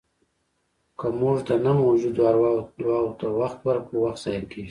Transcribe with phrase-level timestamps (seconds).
[0.99, 4.59] که موږ د نه موجودو ارواوو دعاوو ته وخت ورکړو، وخت ضایع کېږي.